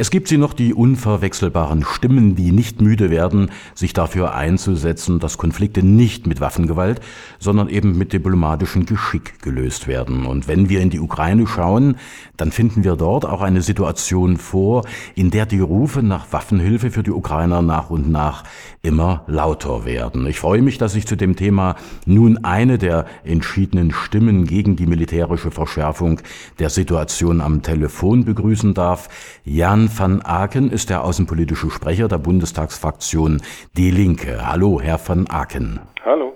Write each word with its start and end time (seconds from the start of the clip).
Es 0.00 0.10
gibt 0.10 0.28
sie 0.28 0.38
noch, 0.38 0.54
die 0.54 0.72
unverwechselbaren 0.72 1.84
Stimmen, 1.84 2.34
die 2.34 2.52
nicht 2.52 2.80
müde 2.80 3.10
werden, 3.10 3.50
sich 3.74 3.92
dafür 3.92 4.32
einzusetzen, 4.32 5.18
dass 5.20 5.36
Konflikte 5.36 5.82
nicht 5.82 6.26
mit 6.26 6.40
Waffengewalt, 6.40 7.02
sondern 7.38 7.68
eben 7.68 7.98
mit 7.98 8.14
diplomatischem 8.14 8.86
Geschick 8.86 9.42
gelöst 9.42 9.88
werden. 9.88 10.24
Und 10.24 10.48
wenn 10.48 10.70
wir 10.70 10.80
in 10.80 10.88
die 10.88 11.00
Ukraine 11.00 11.46
schauen, 11.46 11.96
dann 12.38 12.50
finden 12.50 12.82
wir 12.82 12.96
dort 12.96 13.26
auch 13.26 13.42
eine 13.42 13.60
Situation 13.60 14.38
vor, 14.38 14.86
in 15.16 15.30
der 15.30 15.44
die 15.44 15.60
Rufe 15.60 16.02
nach 16.02 16.32
Waffenhilfe 16.32 16.90
für 16.90 17.02
die 17.02 17.10
Ukrainer 17.10 17.60
nach 17.60 17.90
und 17.90 18.10
nach 18.10 18.44
immer 18.80 19.24
lauter 19.26 19.84
werden. 19.84 20.26
Ich 20.26 20.40
freue 20.40 20.62
mich, 20.62 20.78
dass 20.78 20.94
ich 20.94 21.06
zu 21.06 21.14
dem 21.14 21.36
Thema 21.36 21.76
nun 22.06 22.42
eine 22.42 22.78
der 22.78 23.04
entschiedenen 23.22 23.92
Stimmen 23.92 24.46
gegen 24.46 24.76
die 24.76 24.86
militärische 24.86 25.50
Verschärfung 25.50 26.22
der 26.58 26.70
Situation 26.70 27.42
am 27.42 27.60
Telefon 27.60 28.24
begrüßen 28.24 28.72
darf. 28.72 29.10
Jan 29.44 29.89
van 29.98 30.22
Aken 30.22 30.70
ist 30.70 30.90
der 30.90 31.04
außenpolitische 31.04 31.70
Sprecher 31.70 32.08
der 32.08 32.18
Bundestagsfraktion 32.18 33.42
Die 33.76 33.90
Linke. 33.90 34.46
Hallo, 34.46 34.80
Herr 34.80 35.00
van 35.06 35.26
Aken. 35.28 35.80
Hallo. 36.04 36.34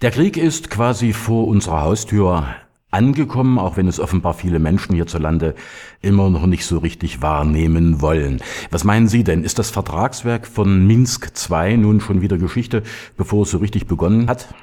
Der 0.00 0.10
Krieg 0.10 0.36
ist 0.36 0.70
quasi 0.70 1.12
vor 1.12 1.46
unserer 1.46 1.82
Haustür 1.82 2.46
angekommen, 2.90 3.58
auch 3.58 3.76
wenn 3.76 3.88
es 3.88 4.00
offenbar 4.00 4.34
viele 4.34 4.58
Menschen 4.58 4.94
hierzulande 4.94 5.54
immer 6.00 6.30
noch 6.30 6.46
nicht 6.46 6.66
so 6.66 6.78
richtig 6.78 7.22
wahrnehmen 7.22 8.00
wollen. 8.00 8.40
Was 8.70 8.84
meinen 8.84 9.08
Sie 9.08 9.24
denn? 9.24 9.44
Ist 9.44 9.58
das 9.58 9.70
Vertragswerk 9.70 10.46
von 10.46 10.86
Minsk 10.86 11.32
II 11.50 11.78
nun 11.78 12.00
schon 12.00 12.20
wieder 12.20 12.38
Geschichte, 12.38 12.82
bevor 13.16 13.42
es 13.42 13.50
so 13.50 13.58
richtig 13.58 13.86
begonnen 13.86 14.28
hat? 14.28 14.54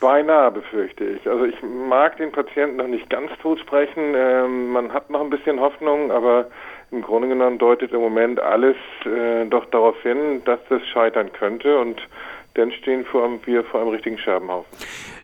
Beinahe 0.00 0.50
befürchte 0.50 1.04
ich. 1.04 1.28
Also 1.28 1.44
ich 1.44 1.56
mag 1.62 2.16
den 2.16 2.32
Patienten 2.32 2.76
noch 2.76 2.86
nicht 2.86 3.10
ganz 3.10 3.30
tot 3.42 3.58
sprechen. 3.60 4.14
Ähm, 4.14 4.70
man 4.72 4.92
hat 4.92 5.10
noch 5.10 5.20
ein 5.20 5.30
bisschen 5.30 5.60
Hoffnung, 5.60 6.10
aber 6.10 6.46
im 6.90 7.02
Grunde 7.02 7.28
genommen 7.28 7.58
deutet 7.58 7.92
im 7.92 8.00
Moment 8.00 8.40
alles 8.40 8.76
äh, 9.04 9.44
doch 9.46 9.66
darauf 9.66 10.00
hin, 10.02 10.42
dass 10.44 10.60
das 10.68 10.86
scheitern 10.86 11.32
könnte 11.32 11.78
und 11.78 12.00
dann 12.54 12.72
stehen 12.72 13.04
wir 13.44 13.64
vor 13.64 13.80
einem 13.80 13.90
richtigen 13.90 14.18
Scherbenhaufen. 14.18 14.66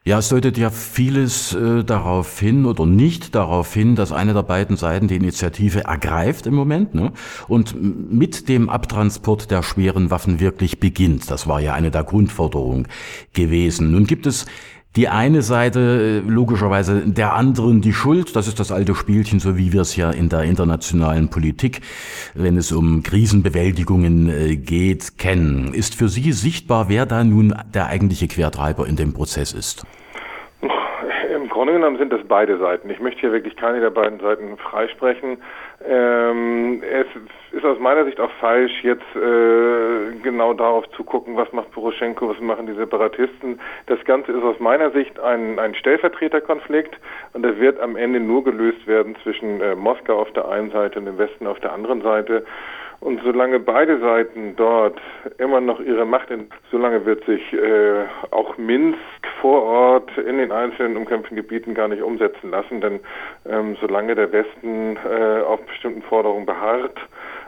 Ja, 0.06 0.18
es 0.18 0.28
deutet 0.28 0.58
ja 0.58 0.68
vieles 0.68 1.54
äh, 1.54 1.82
darauf 1.82 2.38
hin 2.38 2.66
oder 2.66 2.84
nicht 2.84 3.34
darauf 3.34 3.72
hin, 3.72 3.96
dass 3.96 4.12
eine 4.12 4.34
der 4.34 4.42
beiden 4.42 4.76
Seiten 4.76 5.08
die 5.08 5.16
Initiative 5.16 5.84
ergreift 5.84 6.46
im 6.46 6.54
Moment 6.54 6.94
ne? 6.94 7.12
und 7.48 7.74
mit 8.12 8.50
dem 8.50 8.68
Abtransport 8.68 9.50
der 9.50 9.62
schweren 9.62 10.10
Waffen 10.10 10.40
wirklich 10.40 10.78
beginnt. 10.78 11.30
Das 11.30 11.48
war 11.48 11.58
ja 11.60 11.72
eine 11.72 11.90
der 11.90 12.04
Grundforderungen 12.04 12.86
gewesen. 13.32 13.92
Nun 13.92 14.04
gibt 14.04 14.26
es 14.26 14.44
die 14.96 15.08
eine 15.08 15.42
Seite 15.42 16.22
äh, 16.24 16.28
logischerweise 16.28 17.00
der 17.00 17.34
anderen 17.34 17.80
die 17.80 17.92
Schuld. 17.92 18.36
Das 18.36 18.46
ist 18.46 18.60
das 18.60 18.70
alte 18.70 18.94
Spielchen, 18.94 19.40
so 19.40 19.56
wie 19.56 19.72
wir 19.72 19.80
es 19.80 19.96
ja 19.96 20.10
in 20.10 20.28
der 20.28 20.42
internationalen 20.42 21.28
Politik, 21.28 21.80
wenn 22.34 22.56
es 22.56 22.70
um 22.70 23.02
Krisenbewältigungen 23.02 24.28
äh, 24.28 24.56
geht, 24.56 25.18
kennen. 25.18 25.74
Ist 25.74 25.94
für 25.94 26.08
Sie 26.08 26.32
sichtbar, 26.32 26.88
wer 26.88 27.06
da 27.06 27.24
nun 27.24 27.54
der 27.72 27.86
eigentliche 27.86 28.28
Quertreiber 28.28 28.86
in 28.86 28.96
dem 28.96 29.12
Prozess 29.12 29.52
ist? 29.52 29.84
Grunde 31.64 31.80
genommen 31.80 31.96
sind 31.96 32.12
das 32.12 32.20
beide 32.28 32.58
Seiten. 32.58 32.90
Ich 32.90 33.00
möchte 33.00 33.22
hier 33.22 33.32
wirklich 33.32 33.56
keine 33.56 33.80
der 33.80 33.88
beiden 33.88 34.20
Seiten 34.20 34.58
freisprechen. 34.58 35.38
Ähm, 35.82 36.82
es 36.82 37.06
ist 37.52 37.64
aus 37.64 37.78
meiner 37.78 38.04
Sicht 38.04 38.20
auch 38.20 38.30
falsch, 38.38 38.70
jetzt 38.82 39.16
äh, 39.16 40.14
genau 40.22 40.52
darauf 40.52 40.86
zu 40.90 41.04
gucken, 41.04 41.38
was 41.38 41.50
macht 41.54 41.70
Poroschenko, 41.70 42.28
was 42.28 42.38
machen 42.40 42.66
die 42.66 42.74
Separatisten. 42.74 43.58
Das 43.86 43.98
Ganze 44.04 44.32
ist 44.32 44.42
aus 44.42 44.60
meiner 44.60 44.90
Sicht 44.90 45.18
ein, 45.20 45.58
ein 45.58 45.74
Stellvertreterkonflikt 45.74 46.98
und 47.32 47.46
er 47.46 47.58
wird 47.58 47.80
am 47.80 47.96
Ende 47.96 48.20
nur 48.20 48.44
gelöst 48.44 48.86
werden 48.86 49.16
zwischen 49.22 49.62
äh, 49.62 49.74
Moskau 49.74 50.20
auf 50.20 50.30
der 50.32 50.46
einen 50.46 50.70
Seite 50.70 50.98
und 50.98 51.06
dem 51.06 51.16
Westen 51.16 51.46
auf 51.46 51.60
der 51.60 51.72
anderen 51.72 52.02
Seite. 52.02 52.44
Und 53.00 53.22
solange 53.24 53.58
beide 53.58 54.00
Seiten 54.00 54.54
dort 54.56 55.00
immer 55.38 55.62
noch 55.62 55.80
ihre 55.80 56.04
Macht, 56.04 56.30
in, 56.30 56.48
solange 56.70 57.06
wird 57.06 57.24
sich 57.24 57.54
äh, 57.54 58.04
auch 58.32 58.58
Minsk 58.58 58.98
vor 59.44 59.62
Ort 59.62 60.10
in 60.16 60.38
den 60.38 60.52
einzelnen 60.52 60.96
umkämpften 60.96 61.36
Gebieten 61.36 61.74
gar 61.74 61.86
nicht 61.86 62.02
umsetzen 62.02 62.50
lassen, 62.50 62.80
denn 62.80 63.00
ähm, 63.44 63.76
solange 63.78 64.14
der 64.14 64.32
Westen 64.32 64.96
äh, 64.96 65.42
auf 65.42 65.60
bestimmten 65.66 66.00
Forderungen 66.00 66.46
beharrt, 66.46 66.96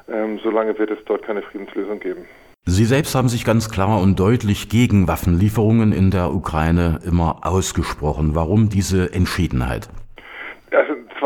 ähm, 0.07 0.39
solange 0.45 0.79
wird 0.79 0.91
es 0.91 0.99
dort 1.07 1.23
keine 1.23 1.41
Friedenslösung 1.41 1.99
geben. 1.99 2.27
Sie 2.67 2.85
selbst 2.85 3.15
haben 3.15 3.31
sich 3.31 3.47
ganz 3.47 3.71
klar 3.71 4.03
und 4.03 4.21
deutlich 4.21 4.69
gegen 4.69 5.09
Waffenlieferungen 5.09 5.93
in 5.93 6.11
der 6.11 6.35
Ukraine 6.35 6.99
immer 7.07 7.39
ausgesprochen. 7.45 8.35
Warum 8.35 8.69
diese 8.69 9.15
Entschiedenheit? 9.15 9.89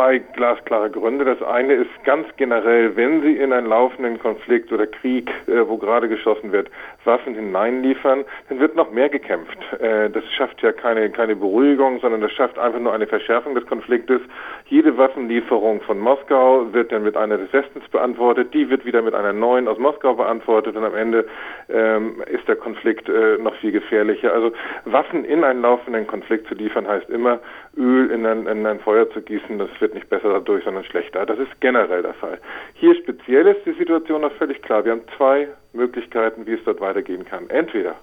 Zwei 0.00 0.16
glasklare 0.16 0.88
Gründe. 0.88 1.26
Das 1.26 1.42
eine 1.42 1.74
ist 1.74 1.90
ganz 2.04 2.26
generell, 2.38 2.96
wenn 2.96 3.20
Sie 3.20 3.36
in 3.36 3.52
einen 3.52 3.66
laufenden 3.66 4.18
Konflikt 4.18 4.72
oder 4.72 4.86
Krieg, 4.86 5.30
äh, 5.46 5.68
wo 5.68 5.76
gerade 5.76 6.08
geschossen 6.08 6.52
wird, 6.52 6.70
Waffen 7.04 7.34
hineinliefern, 7.34 8.24
dann 8.48 8.60
wird 8.60 8.76
noch 8.76 8.90
mehr 8.92 9.10
gekämpft. 9.10 9.58
Äh, 9.78 10.08
das 10.08 10.24
schafft 10.32 10.62
ja 10.62 10.72
keine, 10.72 11.10
keine 11.10 11.36
Beruhigung, 11.36 12.00
sondern 12.00 12.22
das 12.22 12.32
schafft 12.32 12.58
einfach 12.58 12.80
nur 12.80 12.94
eine 12.94 13.06
Verschärfung 13.06 13.54
des 13.54 13.66
Konfliktes. 13.66 14.22
Jede 14.68 14.96
Waffenlieferung 14.96 15.82
von 15.82 15.98
Moskau 15.98 16.72
wird 16.72 16.92
dann 16.92 17.02
mit 17.02 17.18
einer 17.18 17.36
des 17.36 17.52
Westens 17.52 17.86
beantwortet, 17.88 18.54
die 18.54 18.70
wird 18.70 18.86
wieder 18.86 19.02
mit 19.02 19.14
einer 19.14 19.34
neuen 19.34 19.68
aus 19.68 19.78
Moskau 19.78 20.14
beantwortet 20.14 20.76
und 20.76 20.84
am 20.84 20.94
Ende 20.94 21.26
ähm, 21.68 22.22
ist 22.26 22.48
der 22.48 22.56
Konflikt 22.56 23.06
äh, 23.10 23.36
noch 23.36 23.54
viel 23.56 23.72
gefährlicher. 23.72 24.32
Also 24.32 24.52
Waffen 24.86 25.26
in 25.26 25.44
einen 25.44 25.60
laufenden 25.60 26.06
Konflikt 26.06 26.48
zu 26.48 26.54
liefern 26.54 26.88
heißt 26.88 27.10
immer, 27.10 27.40
Öl 27.76 28.10
in 28.10 28.24
ein, 28.24 28.46
in 28.46 28.66
ein 28.66 28.80
Feuer 28.80 29.08
zu 29.10 29.20
gießen, 29.20 29.58
das 29.58 29.68
wird 29.78 29.89
nicht 29.94 30.08
besser 30.08 30.32
dadurch, 30.32 30.64
sondern 30.64 30.84
schlechter. 30.84 31.26
Das 31.26 31.38
ist 31.38 31.60
generell 31.60 32.02
der 32.02 32.14
Fall. 32.14 32.38
Hier 32.74 32.94
speziell 32.96 33.46
ist 33.48 33.64
die 33.66 33.72
Situation 33.72 34.22
noch 34.22 34.32
völlig 34.32 34.62
klar. 34.62 34.84
Wir 34.84 34.92
haben 34.92 35.02
zwei 35.16 35.48
Möglichkeiten, 35.72 36.46
wie 36.46 36.54
es 36.54 36.64
dort 36.64 36.80
weitergehen 36.80 37.24
kann. 37.24 37.48
Entweder 37.50 37.94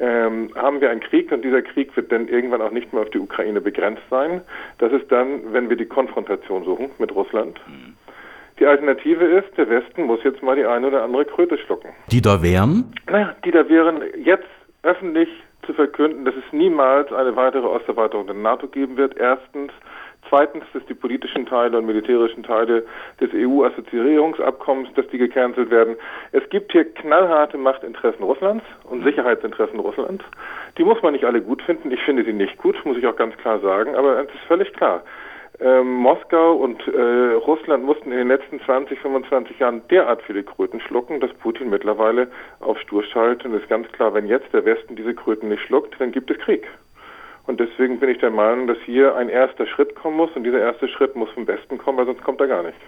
ähm, 0.00 0.50
haben 0.54 0.80
wir 0.80 0.90
einen 0.90 1.00
Krieg 1.00 1.30
und 1.32 1.44
dieser 1.44 1.62
Krieg 1.62 1.94
wird 1.96 2.10
dann 2.12 2.28
irgendwann 2.28 2.62
auch 2.62 2.70
nicht 2.70 2.92
mehr 2.92 3.02
auf 3.02 3.10
die 3.10 3.18
Ukraine 3.18 3.60
begrenzt 3.60 4.02
sein. 4.10 4.40
Das 4.78 4.92
ist 4.92 5.10
dann, 5.10 5.52
wenn 5.52 5.68
wir 5.68 5.76
die 5.76 5.86
Konfrontation 5.86 6.64
suchen 6.64 6.90
mit 6.98 7.14
Russland. 7.14 7.60
Mhm. 7.66 7.94
Die 8.58 8.66
Alternative 8.66 9.24
ist, 9.24 9.56
der 9.56 9.68
Westen 9.68 10.04
muss 10.04 10.22
jetzt 10.24 10.42
mal 10.42 10.56
die 10.56 10.64
eine 10.64 10.86
oder 10.86 11.02
andere 11.02 11.24
Kröte 11.24 11.58
schlucken. 11.58 11.90
Die 12.10 12.20
da 12.20 12.42
wären? 12.42 12.92
Naja, 13.10 13.34
die 13.44 13.50
da 13.50 13.68
wären 13.68 14.02
jetzt 14.22 14.46
öffentlich 14.82 15.28
zu 15.66 15.72
verkünden, 15.74 16.24
dass 16.24 16.34
es 16.34 16.52
niemals 16.52 17.12
eine 17.12 17.34
weitere 17.36 17.66
Osterweiterung 17.66 18.26
der 18.26 18.36
NATO 18.36 18.68
geben 18.68 18.96
wird. 18.96 19.16
Erstens. 19.16 19.72
Zweitens, 20.28 20.64
dass 20.72 20.86
die 20.86 20.94
politischen 20.94 21.46
Teile 21.46 21.76
und 21.76 21.84
militärischen 21.84 22.44
Teile 22.44 22.86
des 23.20 23.30
EU-Assoziierungsabkommens, 23.34 24.88
dass 24.94 25.06
die 25.08 25.18
gecancelt 25.18 25.70
werden. 25.70 25.96
Es 26.30 26.48
gibt 26.48 26.72
hier 26.72 26.84
knallharte 26.94 27.58
Machtinteressen 27.58 28.22
Russlands 28.22 28.64
und 28.84 29.02
Sicherheitsinteressen 29.02 29.80
Russlands. 29.80 30.24
Die 30.78 30.84
muss 30.84 31.02
man 31.02 31.12
nicht 31.12 31.24
alle 31.24 31.42
gut 31.42 31.60
finden. 31.62 31.90
Ich 31.90 32.00
finde 32.02 32.24
sie 32.24 32.32
nicht 32.32 32.56
gut, 32.56 32.76
muss 32.84 32.96
ich 32.96 33.06
auch 33.06 33.16
ganz 33.16 33.36
klar 33.38 33.58
sagen. 33.58 33.96
Aber 33.96 34.20
es 34.20 34.28
ist 34.28 34.44
völlig 34.46 34.72
klar. 34.74 35.02
Ähm, 35.62 35.94
Moskau 35.94 36.54
und 36.54 36.82
äh, 36.88 37.34
Russland 37.34 37.84
mussten 37.84 38.10
in 38.10 38.18
den 38.18 38.28
letzten 38.28 38.60
20, 38.60 38.98
25 38.98 39.60
Jahren 39.60 39.82
derart 39.88 40.20
viele 40.22 40.42
Kröten 40.42 40.80
schlucken, 40.80 41.20
dass 41.20 41.32
Putin 41.34 41.70
mittlerweile 41.70 42.28
auf 42.58 42.78
Stur 42.80 43.04
schaltet. 43.04 43.46
Und 43.46 43.54
es 43.54 43.62
ist 43.62 43.68
ganz 43.68 43.86
klar, 43.92 44.12
wenn 44.12 44.26
jetzt 44.26 44.52
der 44.52 44.64
Westen 44.64 44.96
diese 44.96 45.14
Kröten 45.14 45.48
nicht 45.48 45.62
schluckt, 45.62 45.94
dann 46.00 46.10
gibt 46.10 46.30
es 46.32 46.38
Krieg. 46.38 46.66
Und 47.46 47.60
deswegen 47.60 48.00
bin 48.00 48.08
ich 48.08 48.18
der 48.18 48.30
Meinung, 48.30 48.66
dass 48.66 48.78
hier 48.84 49.14
ein 49.16 49.28
erster 49.28 49.66
Schritt 49.66 49.94
kommen 49.94 50.16
muss 50.16 50.30
und 50.34 50.44
dieser 50.44 50.60
erste 50.60 50.88
Schritt 50.88 51.14
muss 51.14 51.30
vom 51.30 51.46
Westen 51.46 51.78
kommen, 51.78 51.98
weil 51.98 52.06
sonst 52.06 52.22
kommt 52.22 52.40
er 52.40 52.48
gar 52.48 52.62
nicht. 52.62 52.78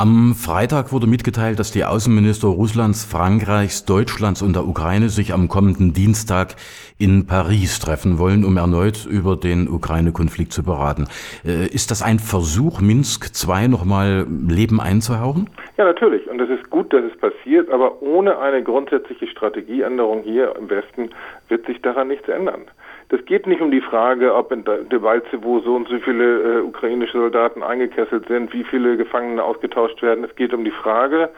Am 0.00 0.36
Freitag 0.36 0.92
wurde 0.92 1.08
mitgeteilt, 1.08 1.58
dass 1.58 1.72
die 1.72 1.84
Außenminister 1.84 2.46
Russlands, 2.46 3.04
Frankreichs, 3.04 3.84
Deutschlands 3.84 4.42
und 4.42 4.54
der 4.54 4.64
Ukraine 4.64 5.08
sich 5.08 5.32
am 5.32 5.48
kommenden 5.48 5.92
Dienstag 5.92 6.54
in 7.00 7.26
Paris 7.26 7.80
treffen 7.80 8.16
wollen, 8.16 8.44
um 8.44 8.56
erneut 8.58 9.06
über 9.10 9.34
den 9.34 9.66
Ukraine-Konflikt 9.66 10.52
zu 10.52 10.62
beraten. 10.62 11.08
Äh, 11.44 11.66
ist 11.66 11.90
das 11.90 12.00
ein 12.00 12.20
Versuch, 12.20 12.80
Minsk 12.80 13.32
II 13.44 13.66
nochmal 13.66 14.24
Leben 14.48 14.80
einzuhauchen? 14.80 15.50
Ja, 15.78 15.84
natürlich. 15.84 16.30
Und 16.30 16.40
es 16.40 16.48
ist 16.48 16.70
gut, 16.70 16.92
dass 16.92 17.02
es 17.02 17.18
passiert, 17.18 17.68
aber 17.68 18.00
ohne 18.00 18.38
eine 18.38 18.62
grundsätzliche 18.62 19.26
Strategieänderung 19.26 20.22
hier 20.22 20.54
im 20.54 20.70
Westen 20.70 21.10
wird 21.48 21.66
sich 21.66 21.82
daran 21.82 22.06
nichts 22.06 22.28
ändern. 22.28 22.66
Das 23.10 23.24
geht 23.24 23.46
nicht 23.46 23.62
um 23.62 23.70
die 23.70 23.80
Frage, 23.80 24.34
ob 24.34 24.52
in 24.52 24.64
Debaltsevo 24.64 25.60
so 25.60 25.76
und 25.76 25.88
so 25.88 25.98
viele 26.00 26.58
äh, 26.58 26.60
ukrainische 26.60 27.18
Soldaten 27.18 27.62
eingekesselt 27.62 28.28
sind, 28.28 28.52
wie 28.52 28.64
viele 28.64 28.98
Gefangene 28.98 29.42
ausgetauscht 29.42 30.02
werden. 30.02 30.24
Es 30.24 30.36
geht 30.36 30.52
um 30.52 30.62
die 30.62 30.70
Frage, 30.70 31.30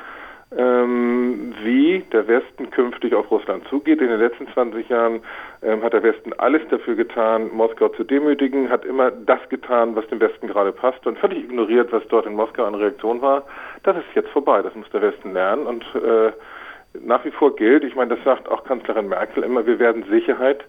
ähm, 0.57 1.55
wie 1.63 2.05
der 2.13 2.27
Westen 2.27 2.71
künftig 2.71 3.15
auf 3.15 3.31
Russland 3.31 3.69
zugeht. 3.69 4.01
In 4.01 4.09
den 4.09 4.19
letzten 4.19 4.49
20 4.49 4.89
Jahren 4.89 5.21
ähm, 5.63 5.81
hat 5.85 5.93
der 5.93 6.03
Westen 6.03 6.33
alles 6.39 6.63
dafür 6.71 6.97
getan, 6.97 7.51
Moskau 7.53 7.89
zu 7.91 8.03
demütigen, 8.03 8.69
hat 8.69 8.85
immer 8.85 9.13
das 9.13 9.41
getan, 9.49 9.95
was 9.95 10.07
dem 10.09 10.19
Westen 10.19 10.49
gerade 10.49 10.73
passt 10.73 11.07
und 11.07 11.21
völlig 11.21 11.45
ignoriert, 11.45 11.93
was 11.93 12.03
dort 12.09 12.27
in 12.27 12.35
Moskau 12.35 12.65
an 12.65 12.75
Reaktion 12.75 13.23
war. 13.23 13.45
Das 13.85 13.97
ist 13.97 14.07
jetzt 14.17 14.31
vorbei. 14.31 14.61
Das 14.63 14.75
muss 14.75 14.91
der 14.91 15.03
Westen 15.03 15.35
lernen 15.35 15.67
und 15.67 15.85
äh, 15.95 16.33
nach 17.01 17.25
wie 17.25 17.31
vor 17.31 17.55
gilt, 17.55 17.85
ich 17.85 17.95
meine, 17.95 18.17
das 18.17 18.25
sagt 18.25 18.49
auch 18.49 18.65
Kanzlerin 18.65 19.09
Merkel 19.09 19.45
immer, 19.45 19.65
wir 19.65 19.79
werden 19.79 20.05
Sicherheit 20.11 20.65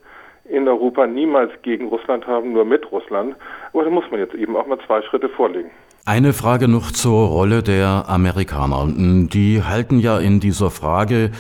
in 0.51 0.67
Europa 0.67 1.07
niemals 1.07 1.51
gegen 1.61 1.87
Russland 1.87 2.27
haben, 2.27 2.53
nur 2.53 2.65
mit 2.65 2.91
Russland. 2.91 3.35
Aber 3.73 3.83
da 3.83 3.89
muss 3.89 4.05
man 4.11 4.19
jetzt 4.19 4.35
eben 4.35 4.55
auch 4.55 4.67
mal 4.67 4.77
zwei 4.85 5.01
Schritte 5.01 5.29
vorlegen. 5.29 5.71
Eine 6.05 6.33
Frage 6.33 6.67
noch 6.67 6.91
zur 6.91 7.27
Rolle 7.27 7.61
der 7.63 8.05
Amerikaner. 8.07 8.87
Die 8.87 9.63
halten 9.63 9.99
ja 9.99 10.19
in 10.19 10.39
dieser 10.39 10.71
Frage 10.71 11.31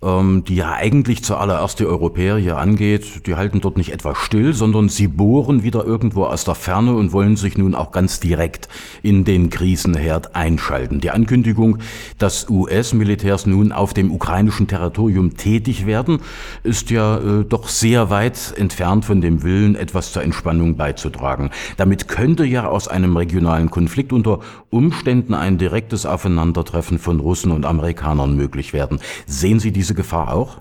ähm, 0.00 0.44
die 0.46 0.56
ja 0.56 0.72
eigentlich 0.72 1.24
zuallererst 1.24 1.80
die 1.80 1.86
Europäer 1.86 2.36
hier 2.36 2.58
angeht, 2.58 3.26
die 3.26 3.34
halten 3.34 3.60
dort 3.60 3.76
nicht 3.76 3.92
etwa 3.92 4.14
still, 4.14 4.52
sondern 4.54 4.88
sie 4.88 5.08
bohren 5.08 5.64
wieder 5.64 5.84
irgendwo 5.84 6.24
aus 6.24 6.44
der 6.44 6.54
Ferne 6.54 6.94
und 6.94 7.12
wollen 7.12 7.36
sich 7.36 7.58
nun 7.58 7.74
auch 7.74 7.90
ganz 7.90 8.20
direkt 8.20 8.68
in 9.02 9.24
den 9.24 9.50
Krisenherd 9.50 10.36
einschalten. 10.36 11.00
Die 11.00 11.10
Ankündigung, 11.10 11.78
dass 12.16 12.48
US-Militärs 12.48 13.46
nun 13.46 13.72
auf 13.72 13.92
dem 13.92 14.12
ukrainischen 14.12 14.68
Territorium 14.68 15.36
tätig 15.36 15.84
werden, 15.84 16.20
ist 16.62 16.90
ja 16.90 17.18
äh, 17.18 17.44
doch 17.44 17.68
sehr 17.68 18.08
weit 18.08 18.54
entfernt 18.56 19.04
von 19.04 19.20
dem 19.20 19.42
Willen, 19.42 19.74
etwas 19.74 20.12
zur 20.12 20.22
Entspannung 20.22 20.76
beizutragen. 20.76 21.50
Damit 21.76 22.06
könnte 22.06 22.44
ja 22.44 22.68
aus 22.68 22.86
einem 22.86 23.16
regionalen 23.16 23.70
Konflikt 23.70 24.12
unter 24.12 24.40
Umständen 24.70 25.34
ein 25.34 25.58
direktes 25.58 26.06
Aufeinandertreffen 26.06 27.00
von 27.00 27.18
Russen 27.18 27.50
und 27.50 27.64
Amerikanern 27.66 28.36
möglich 28.36 28.72
werden. 28.72 29.00
Sehen 29.26 29.58
Sie 29.58 29.72
diese 29.72 29.87
diese 29.88 29.94
Gefahr 29.94 30.34
auch? 30.34 30.60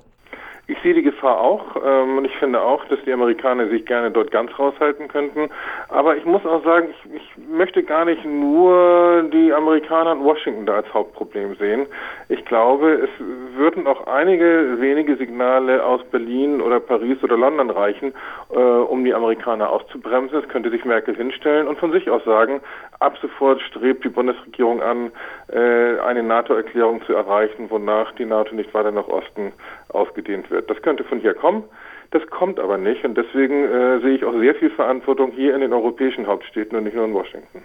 Ich 0.69 0.77
sehe 0.83 0.93
die 0.93 1.01
Gefahr 1.01 1.39
auch 1.39 1.77
ähm, 1.81 2.17
und 2.17 2.25
ich 2.25 2.35
finde 2.37 2.61
auch, 2.61 2.83
dass 2.85 2.99
die 3.05 3.13
Amerikaner 3.13 3.69
sich 3.69 3.85
gerne 3.85 4.11
dort 4.11 4.31
ganz 4.31 4.51
raushalten 4.59 5.07
könnten. 5.07 5.49
Aber 5.87 6.17
ich 6.17 6.25
muss 6.25 6.45
auch 6.45 6.61
sagen, 6.65 6.89
ich, 6.89 7.13
ich 7.13 7.47
möchte 7.49 7.83
gar 7.83 8.03
nicht 8.03 8.25
nur 8.25 9.23
die 9.31 9.53
Amerikaner 9.53 10.11
und 10.11 10.25
Washington 10.25 10.65
da 10.65 10.75
als 10.75 10.93
Hauptproblem 10.93 11.55
sehen. 11.55 11.85
Ich 12.27 12.43
glaube, 12.43 12.95
es 12.95 13.09
würden 13.55 13.87
auch 13.87 14.07
einige 14.07 14.75
wenige 14.79 15.15
Signale 15.15 15.85
aus 15.85 16.03
Berlin 16.11 16.59
oder 16.59 16.81
Paris 16.81 17.23
oder 17.23 17.37
London 17.37 17.69
reichen, 17.69 18.13
äh, 18.53 18.57
um 18.57 19.05
die 19.05 19.13
Amerikaner 19.13 19.69
auszubremsen. 19.69 20.39
Es 20.39 20.49
könnte 20.49 20.69
sich 20.69 20.83
Merkel 20.83 21.15
hinstellen 21.15 21.69
und 21.69 21.79
von 21.79 21.93
sich 21.93 22.09
aus 22.09 22.25
sagen, 22.25 22.59
ab 22.99 23.17
sofort 23.21 23.61
strebt 23.61 24.03
die 24.03 24.09
Bundesregierung 24.09 24.81
an, 24.81 25.11
äh, 25.51 25.99
eine 25.99 26.23
NATO-Erklärung 26.23 27.01
zu 27.05 27.13
erreichen, 27.13 27.69
wonach 27.69 28.13
die 28.15 28.25
NATO 28.25 28.55
nicht 28.55 28.73
weiter 28.73 28.91
nach 28.91 29.07
Osten 29.07 29.51
ausgedehnt 29.89 30.49
wird. 30.49 30.69
Das 30.69 30.81
könnte 30.81 31.03
von 31.03 31.19
hier 31.19 31.33
kommen. 31.33 31.63
Das 32.11 32.25
kommt 32.29 32.59
aber 32.59 32.77
nicht 32.77 33.03
und 33.03 33.17
deswegen 33.17 33.65
äh, 33.65 33.99
sehe 33.99 34.15
ich 34.15 34.23
auch 34.23 34.33
sehr 34.39 34.55
viel 34.55 34.69
Verantwortung 34.69 35.31
hier 35.31 35.53
in 35.53 35.61
den 35.61 35.73
europäischen 35.73 36.25
Hauptstädten 36.25 36.77
und 36.77 36.85
nicht 36.85 36.95
nur 36.95 37.05
in 37.05 37.13
Washington. 37.13 37.61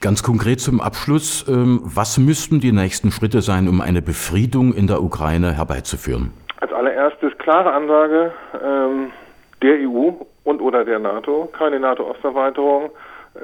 Ganz 0.00 0.24
konkret 0.24 0.58
zum 0.58 0.80
Abschluss, 0.80 1.46
ähm, 1.48 1.80
was 1.84 2.18
müssten 2.18 2.60
die 2.60 2.72
nächsten 2.72 3.12
Schritte 3.12 3.40
sein, 3.40 3.68
um 3.68 3.80
eine 3.80 4.02
Befriedung 4.02 4.74
in 4.74 4.88
der 4.88 5.00
Ukraine 5.00 5.56
herbeizuführen? 5.56 6.32
Als 6.60 6.72
allererstes 6.72 7.38
klare 7.38 7.72
Ansage 7.72 8.32
ähm, 8.64 9.12
der 9.62 9.76
EU 9.88 10.10
und 10.42 10.60
oder 10.60 10.84
der 10.84 10.98
NATO, 10.98 11.48
keine 11.56 11.78
NATO-Osterweiterung, 11.78 12.90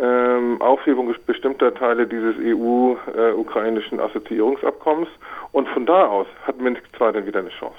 ähm, 0.01 0.61
Aufhebung 0.61 1.15
bestimmter 1.27 1.75
Teile 1.75 2.07
dieses 2.07 2.35
EU-ukrainischen 2.39 3.99
äh, 3.99 4.03
Assoziierungsabkommens 4.03 5.09
und 5.53 5.69
von 5.69 5.87
da 5.87 6.07
aus 6.07 6.27
hat 6.43 6.61
Minsk 6.61 6.83
II 7.01 7.13
dann 7.13 7.27
wieder 7.27 7.41
eine 7.41 7.51
Chance. 7.51 7.77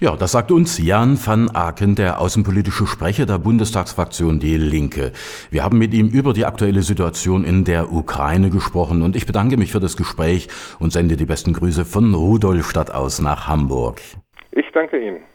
Ja, 0.00 0.14
das 0.16 0.32
sagt 0.32 0.52
uns 0.52 0.78
Jan 0.78 1.18
van 1.24 1.50
Aken, 1.52 1.96
der 1.96 2.20
außenpolitische 2.20 2.86
Sprecher 2.86 3.26
der 3.26 3.38
Bundestagsfraktion 3.38 4.38
Die 4.38 4.56
Linke. 4.56 5.12
Wir 5.50 5.64
haben 5.64 5.78
mit 5.78 5.92
ihm 5.92 6.08
über 6.08 6.32
die 6.32 6.44
aktuelle 6.44 6.82
Situation 6.82 7.44
in 7.44 7.64
der 7.64 7.92
Ukraine 7.92 8.50
gesprochen 8.50 9.02
und 9.02 9.16
ich 9.16 9.26
bedanke 9.26 9.56
mich 9.56 9.72
für 9.72 9.80
das 9.80 9.96
Gespräch 9.96 10.48
und 10.78 10.92
sende 10.92 11.16
die 11.16 11.26
besten 11.26 11.52
Grüße 11.52 11.84
von 11.84 12.14
Rudolstadt 12.14 12.92
aus 12.92 13.20
nach 13.20 13.48
Hamburg. 13.48 14.00
Ich 14.52 14.70
danke 14.72 14.98
Ihnen. 14.98 15.20